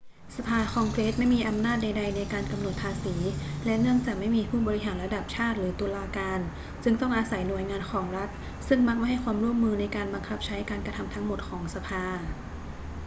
[0.37, 3.15] สภาคองเกรสไม่มีอำนาจใด ๆ ในการกำหนดภาษี
[3.65, 6.39] และเนื่องจากไม่มีผู้บริหารระดับชาติหรือตุลาการ
[6.83, 8.29] จึงต้องอาศัยหน่วยงานของรัฐ
[8.67, 12.03] ซึ่งมักไม่ให้ความร่วมมือในการบังคับใช้การกระทำทั้งหมดของสภา